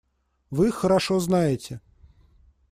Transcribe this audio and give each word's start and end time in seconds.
Вы 0.49 0.69
их 0.69 0.73
хорошо 0.73 1.19
знаете. 1.19 1.79